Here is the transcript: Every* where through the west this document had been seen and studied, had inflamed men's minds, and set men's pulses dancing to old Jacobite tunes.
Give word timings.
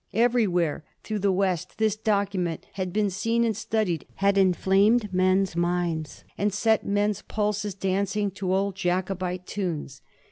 Every* 0.15 0.47
where 0.47 0.83
through 1.03 1.19
the 1.19 1.31
west 1.31 1.77
this 1.77 1.95
document 1.95 2.65
had 2.73 2.91
been 2.91 3.11
seen 3.11 3.43
and 3.43 3.55
studied, 3.55 4.07
had 4.15 4.35
inflamed 4.35 5.13
men's 5.13 5.55
minds, 5.55 6.23
and 6.39 6.51
set 6.51 6.83
men's 6.83 7.21
pulses 7.21 7.75
dancing 7.75 8.31
to 8.31 8.51
old 8.51 8.73
Jacobite 8.73 9.45
tunes. 9.45 10.01